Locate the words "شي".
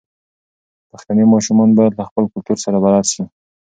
3.13-3.23